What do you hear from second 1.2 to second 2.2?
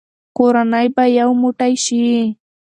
موټی شي.